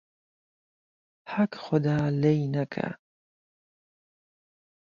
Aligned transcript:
ههک 1.31 1.53
خودا 1.63 1.97
لێی 2.21 2.41
نهکا 2.53 2.89